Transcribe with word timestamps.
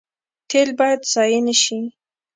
تیل 0.49 0.69
باید 0.79 1.01
ضایع 1.13 1.39
نشي 1.47 1.79